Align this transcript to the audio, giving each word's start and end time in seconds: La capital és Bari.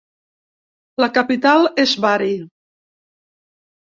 La 1.03 1.09
capital 1.17 1.67
és 1.83 1.93
Bari. 2.05 2.31